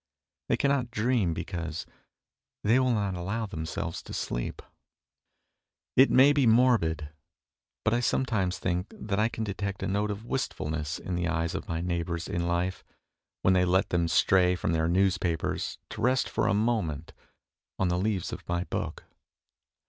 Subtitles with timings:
[0.49, 1.85] They cannot dream because
[2.63, 4.63] they will not allow themselves to sleep.
[4.63, 7.09] 2 18 MONOLOGUES It may be morbid,
[7.85, 11.53] but I sometimes think that I can detect a note of wistfulness in the eyes
[11.53, 12.83] of my neighbours in life,
[13.43, 17.13] when they let them stray from their newspapers to rest for a moment
[17.77, 19.03] on the leaves of my book.